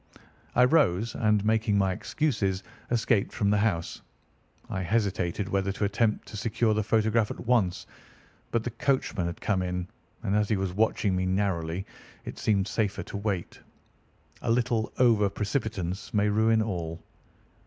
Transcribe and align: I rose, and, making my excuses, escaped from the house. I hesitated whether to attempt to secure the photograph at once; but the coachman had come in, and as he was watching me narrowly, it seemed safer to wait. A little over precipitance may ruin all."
I 0.55 0.65
rose, 0.65 1.13
and, 1.13 1.45
making 1.45 1.77
my 1.77 1.91
excuses, 1.93 2.63
escaped 2.89 3.31
from 3.31 3.51
the 3.51 3.59
house. 3.59 4.01
I 4.67 4.81
hesitated 4.81 5.47
whether 5.47 5.71
to 5.73 5.83
attempt 5.83 6.27
to 6.29 6.37
secure 6.37 6.73
the 6.73 6.81
photograph 6.81 7.29
at 7.29 7.45
once; 7.45 7.85
but 8.49 8.63
the 8.63 8.71
coachman 8.71 9.27
had 9.27 9.39
come 9.41 9.61
in, 9.61 9.87
and 10.23 10.35
as 10.35 10.49
he 10.49 10.57
was 10.57 10.73
watching 10.73 11.15
me 11.15 11.27
narrowly, 11.27 11.85
it 12.25 12.39
seemed 12.39 12.67
safer 12.67 13.03
to 13.03 13.17
wait. 13.17 13.59
A 14.41 14.49
little 14.49 14.91
over 14.97 15.29
precipitance 15.29 16.11
may 16.15 16.29
ruin 16.29 16.63
all." 16.63 16.99